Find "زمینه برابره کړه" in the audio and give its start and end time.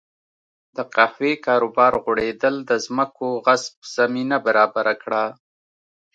3.95-5.23